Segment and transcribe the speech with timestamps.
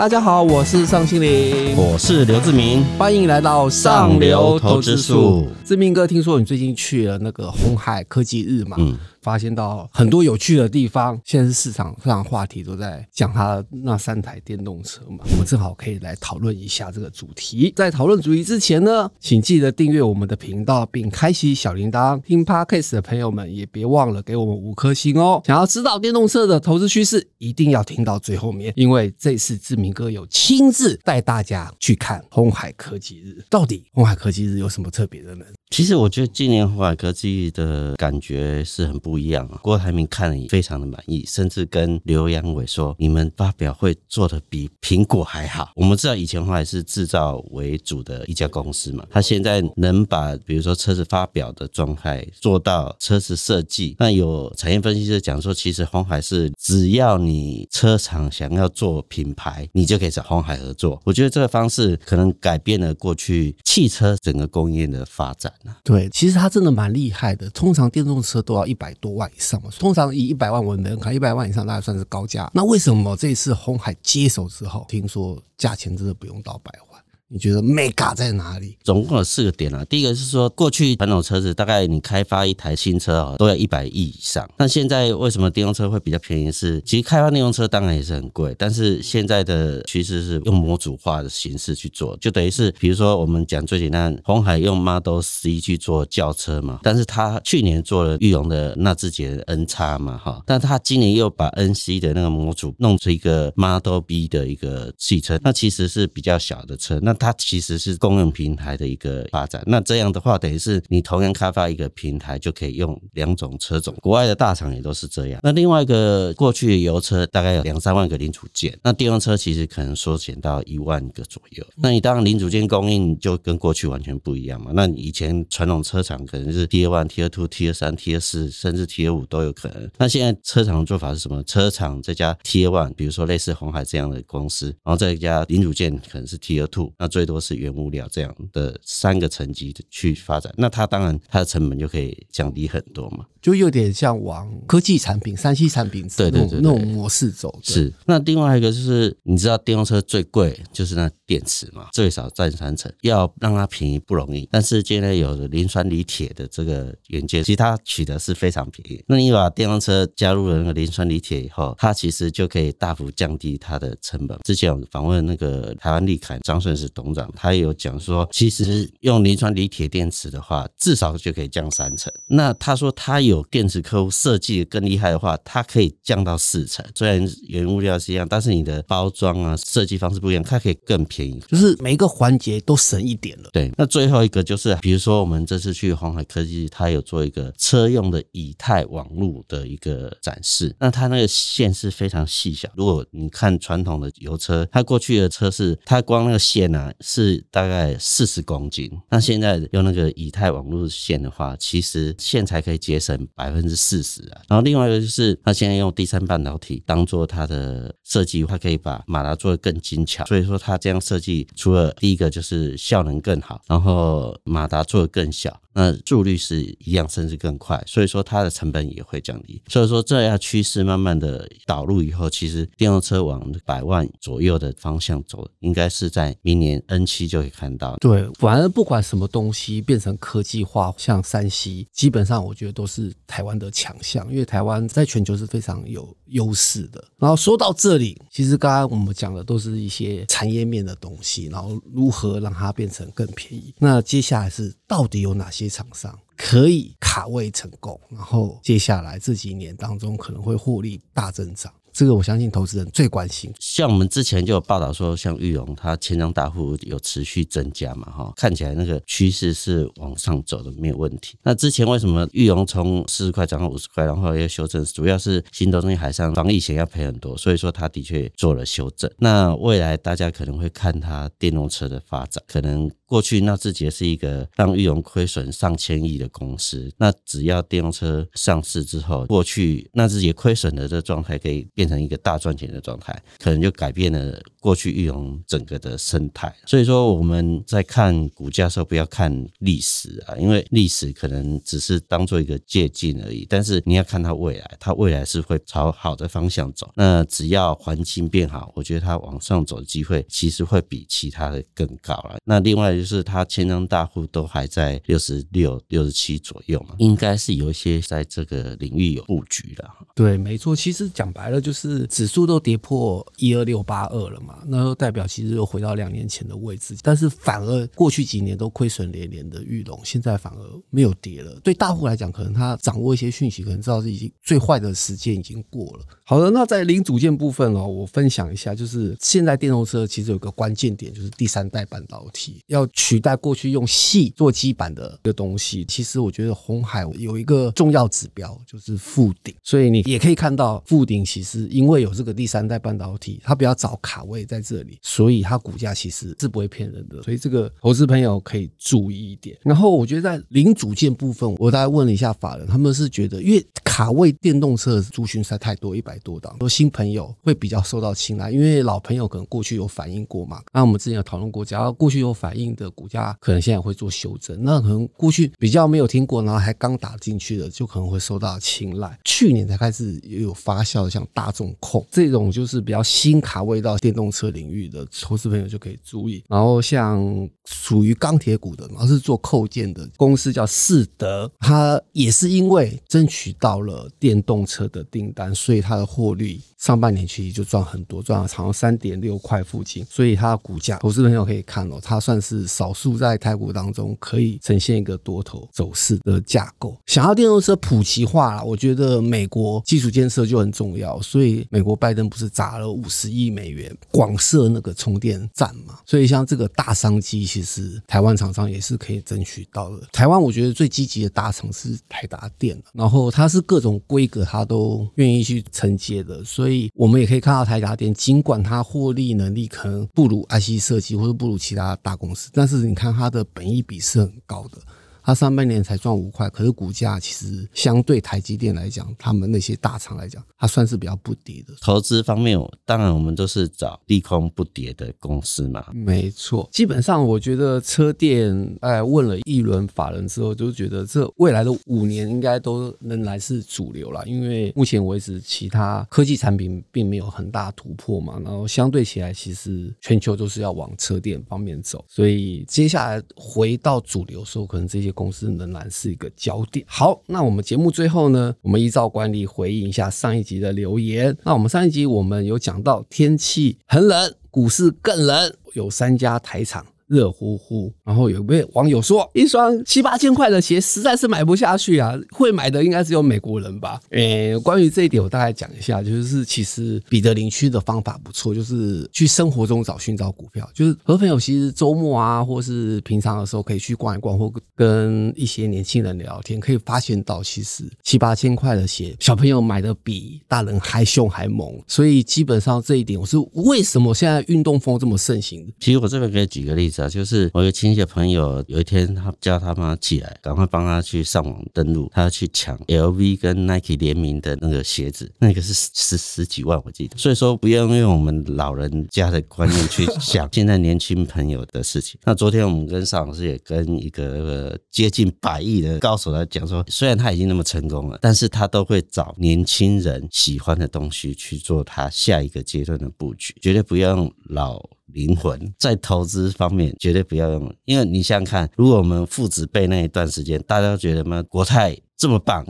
[0.00, 5.46] 大家好，我是尚青林，我是刘志明，欢迎来到上流投资术。
[5.62, 8.78] 志明哥，听说你最近去了那个红海科技日嘛？
[8.80, 8.96] 嗯。
[9.22, 17.72] 发现到很多有趣的地方，现在是市场上话题都在讲他那三台电动车嘛，我们正好可以来讨论一下这个主题。
[17.76, 22.20] 在讨论主题之前呢，请记得订阅我们的频道并开启小铃铛。
[22.22, 25.42] 听 Podcast 的朋友们也别忘了给我们五颗星哦。
[25.44, 33.44] 想要知道电动车的投资趋势，一定要听到最后面，因为这次志明哥有亲自带大家去看红海科技日。
[33.48, 35.44] 到底红海科技日有什么特别的呢？
[35.70, 39.58] 其实我觉得今年红海科技的感觉是很不不一样啊。
[39.60, 53.96] 郭台铭看了也非常的满意，甚至跟刘扬伟说：“你们发表会做的比苹果还好。”我们知道以前鸿海是制造为主的一家公司嘛，他现在能把比如说车子发表的状态做到车子设计。
[53.98, 61.00] 那有产业分析师讲说，其实鸿海是只要你车厂想要做品牌，你就可以找鸿海合作。
[61.04, 65.52] 我觉得这个方式可能改变了过去汽车整个工业的发展。
[65.82, 67.50] 对，其实他真的蛮厉害的。
[67.50, 72.50] 通常电动车都要一百多万以上嘛，通常以一百万为门槛，一百万以上大概算是高价。
[72.54, 77.02] 那为什么这一次红海接手之后，听说价钱真的不用到百万？
[77.32, 78.76] 你觉得 Mega 在哪里？
[78.82, 79.84] 总共有四个点啊。
[79.84, 84.50] 第一个是说，过去传统车子大概你开发一台新车啊，都要一百亿以上。
[84.58, 86.50] 那现在为什么电动车会比较便宜？
[86.50, 107.16] 是其实开发电动车当然也是很贵，但是现在的趋势是用模组化的形式去做，就等于是比如说我们讲最简单，红海用 Model C 去做轿车嘛，但是他去年做了裕隆的纳智捷 N 叉嘛，哈，但他今年又把 N C 的那个模组弄出一个 Model B 的一个汽车，那其实是比较小的车，那。
[107.20, 113.94] 它其实是公用平台的一个发展，那这样的话，等于是你同样开发一个平台，就可以用两种车种。
[114.00, 115.40] 国外的大厂也都是这样。
[115.44, 121.64] 那另外一个，过去油车大概有两三万个零组件，那电动车其实可能缩减到一万个左右。
[121.76, 124.72] 那你当然零组件供应就跟过去完全不一样嘛。
[124.74, 129.90] 那以前传统车厂可能是 T L One、T L Two、T L 三、T L 四，甚至 T L 五都有可能。
[129.98, 131.42] 那现在车厂的做法是什么？
[131.44, 143.26] 车厂再加 Tier One，比如说类似红海这样的公司，然后再加零组件可能是 T L Two，那最多是原物料这样的三个层级去发展，那它当然它的成本就可以降低很多嘛。
[143.42, 147.58] 就有点像往科技产品、三 C 产品对对对那种模式走。
[147.62, 147.90] 是。
[148.04, 152.92] 那另外一个就是，你知道电动车最贵就是那电池嘛，最少占三成。
[153.00, 159.02] 要让它便宜不容易，但是现在有了磷酸锂铁的这个元件，其实它取得是非常便宜。
[159.08, 164.38] 那你把电动车加入了那个磷酸锂铁以后，它其实就可以大幅降低它的成本。
[164.44, 172.12] 之前有访问那个台湾力凯张顺实董事长，他有讲说，其实用磷酸锂铁电池的话，至少就可以降三成。
[172.28, 173.44] 那他说他有。
[173.50, 176.86] 电池客户设计的更厉害的话，它可以降到四成。
[176.94, 183.50] 虽然原物料是一样，但是你的包装啊设计方式不一样，它可以更便宜，就是每一个环节都省一点了。
[183.52, 190.72] 对，那最后一个就是，比如说我们这次去鸿海科技，它有做一个车用的以太网络的一个展示。
[190.78, 192.68] 那它那个线是非常细小。
[192.76, 203.10] 如果你看传统的油车，它过去的车是它光那个线呢、啊、是大概四十公斤，那现在用那个以太网络线的话，其实线材可以节省。
[203.34, 210.24] 百分之四十啊，然后另外一个就是，它现在用第三半导体当做它的设计，它可以把马达做得更精巧。
[210.26, 215.60] 所以说，它这样设计，除了第一个就是效能更好，然后马达做得更小。
[215.72, 219.62] 那速率是一样，甚至更快，所以说它的成本也会降低。
[219.68, 227.96] 所以说这样趋势慢慢的导入以后，其实电动车往百万左右的方向走，应该是在明年 N 七就可以看到。
[227.98, 237.02] 对，反正不管什么东西变成科技化，像三 C，基本上我觉得都是台湾的强项，因为台湾在全球是非常有优势的。
[237.16, 243.74] 然后说到这里，其实刚刚我们讲的都是一些产业面的东西，然后如何让它变成更便宜。
[243.78, 245.70] 那接下来是到底有哪些？
[245.70, 251.72] 厂商可以卡位成功，然后接下来这几年当中可能会获利大增长。
[251.92, 253.52] 这个我相信投资人最关心。
[253.58, 261.36] 像我们之前就有报道说，像裕隆它千张大户有持续增加嘛，哈，看起来那个趋势是往上走的，没有问题。
[261.42, 264.84] 那之前为什么裕隆从四十块涨到五十块，然后又修正？
[264.84, 269.10] 主要是新东海上防疫险要赔很多，所以说它的确做了修正。
[269.18, 286.54] 那未来大家可能会看它电动车的发展，可能过去纳智捷是一个让裕隆亏损上千亿的公司，那只要电动车上市之后，过去纳智捷亏损的这个状态可以变成一个大赚钱的状态，可能就改变了过去玉龙整个的生态。
[286.66, 296.92] 所以说我们在看股价的时候，不要看历史啊，因为历史可能只是当做一个借鉴而已，但是你要看它未来，它未来是会朝好的方向走。
[296.94, 302.36] 那只要环境变好，我觉得它往上走的机会其实会比其他的更高了。
[302.44, 309.88] 那另外就是它千张大户都还在六十六、六十七左右嘛，应该是有一些在这个领域有布局的。
[310.14, 310.76] 对，没错。
[310.76, 316.96] 其实讲白了就就是指数都跌破一二六八二了嘛，那就代表其实又回到两年前的位置。
[317.00, 320.58] 但是反而过去几年都亏损连连的裕隆，现在反而
[320.90, 321.54] 没有跌了。
[321.62, 326.04] 对大户来讲，可能他掌握一些讯息，可能知道是已经最坏的时间已经过了。
[326.24, 335.84] 好的，那在零组件部分哦，我分享一下，就是现在电动车其实有个关键点，就是第三代半导体要取代过去用矽做基板的一个东西。
[335.84, 339.54] 其实我觉得红海有一个重要指标，就是负顶。
[339.62, 347.22] 所以你也可以看到，负顶其实因为有这个第三代半导体，它比较早卡位在这里，所以它股价其实是不会骗人的。
[347.22, 349.56] 所以这个投资朋友可以注意一点。
[349.62, 353.66] 然后我觉得在零组件部分，我大概问了一下法人，他们是觉得因为
[354.00, 360.62] 卡位电动车的族群实在太多，一百多档，说新朋友会比较受到青睐，因为老朋友可能过去有反映过嘛。
[360.72, 364.58] 那我们之前有讨论过，只要过去有反应的股价，可能现在会做修正。
[364.64, 369.18] 那可能过去比较没有听过，然后还刚打进去的，就可能会受到青睐。
[369.22, 376.42] 去年才开始也有发酵的，像大众控这种就是比较新卡位到电动车领域的投资朋友就可以注意。
[376.48, 377.22] 然后像
[377.72, 390.04] 属于钢铁股的，而是做扣件的公司叫世德，它也是因为争取到了电动车的订单，所以它的获利上半年其实就赚很多，赚了长三点六块附近。
[390.08, 396.96] 所以它的股价，投资朋友可以看哦，它算是少数在台股当中可以呈现一个多头走势的架构。
[397.06, 405.98] 想要电动车普及化啦，我觉得美国基础建设就很重要，所以美国拜登不是砸了五十亿美元广设那个充电站嘛？
[406.06, 410.06] 所以像这个大商机，其实台湾厂商也是可以争取到的。
[410.12, 424.78] 台湾我觉得最积极的大厂是台达电，然后它是各种规格它都愿意去承接的，所以所以我们也可以看到台达电，尽管它获利能力可能不如 IC 设计或者不如其他大公司，但是你看它的本益比是很高的。
[425.22, 431.74] 它上半年才赚五块，可是股价其实相对台积电来讲，他们那些大厂来讲，它算是比较不跌的。
[431.80, 435.84] 投资方面，当然我们都是找利空不跌的公司嘛。
[435.92, 444.24] 没错，基本上我觉得车电，哎，问了一轮法人之后，就觉得这未来的五年应该都仍然是主流了。
[444.26, 455.09] 因为目前为止，其他科技产品并没有很大突破嘛，然后相对起来，其实全球都是要往车电方面走，所以接下来回到主流的时候，可能这些。
[455.12, 456.84] 公司仍然是一个焦点。
[456.88, 461.36] 好，那我们节目最后呢，我们依照惯例回应一下上一集的留言。
[461.44, 466.84] 那我们上一集我们有讲到天气很冷，股市更冷，有三家台厂。
[467.10, 474.00] 热乎乎，然后有位网友说，一双七八千块的鞋实在是买不下去啊，会买的应该只有美国人吧？
[474.10, 495.66] 诶，关于这一点，我大概讲一下，就是其实彼得林区的方法不错，就是去生活中找寻找股票，就是和朋友其实周末啊，或是平常的时候可以去逛一逛，或跟一些年轻人聊天，可以发现到其实七八千块的鞋，小朋友买的比大人还凶还猛，所以基本上这一点，我是为什么现在运动风这么盛行？
[495.80, 496.99] 其实我这边可以举个例子。
[497.08, 507.16] 就是我有亲戚朋友，有一天他叫他妈起来，赶快帮他去上网登录，他要去抢 LV 跟 Nike 联名的那个鞋子，那个是十十几万，我记得。
[507.16, 512.20] 所以说，不要用我们老人家的观念去 想现在年轻朋友的事情。
[512.24, 524.80] 那昨天我们跟邵老师也跟一个接近百亿的高手来讲说，虽然他已经那么成功了，但是他都会找年轻人喜欢的东西去做他下一个阶段的布局，绝对不要用老。
[525.12, 531.96] 灵魂在投资方面绝对不要用，因为你想想看，如果我们父子辈那一段时间，大家都觉得嘛，国泰。
[532.20, 532.62] 这么棒，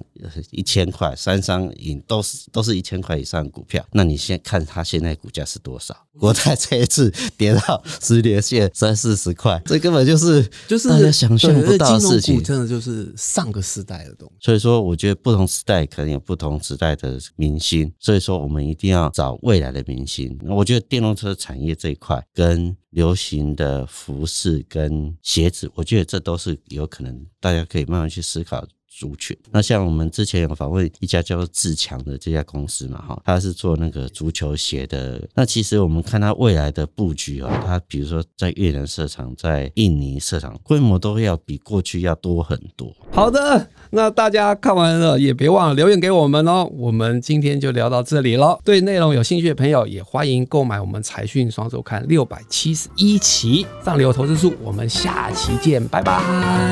[0.53, 3.85] 一千块，三商银都是都是一千块以上的股票。
[3.91, 6.07] 那你先看它现在股价是多少？
[6.21, 12.41] 国泰这一次跌到十年线三四十块，这根本就是就是大家想象不到的事情。
[12.41, 14.35] 真的就是上个时代的东西。
[14.39, 17.93] 所以说，我觉得不同时代可能有不同时代的明星。
[17.99, 20.39] 所以说，我们一定要找未来的明星。
[20.47, 28.65] 我觉得电动车产业这一块跟流行的服饰跟鞋子，我觉得这都是有可能，大家可以慢慢去思考。
[28.91, 29.37] 族群。
[29.53, 35.23] 那像我们之前有访问一家叫做自强的这家公司嘛，哈，他是做那个足球鞋的。
[35.35, 42.93] 那其实我们看他未来的布局啊，他比如说在越南设厂，在印尼设厂，规模都要比过去要多很多。
[43.13, 46.69] 好的，那大家看完了也别忘了留言给我们哦。
[46.73, 48.59] 我们今天就聊到这里了。
[48.65, 54.53] 对内容有兴趣的朋友，也欢迎购买我们财讯双周刊六百七十一期上流投资术。
[54.63, 56.21] 我们下期见，拜拜，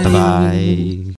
[0.04, 1.14] 拜拜。